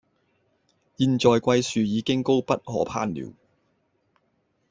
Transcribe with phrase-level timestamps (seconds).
[0.97, 3.33] 現在槐樹已經高不可攀了，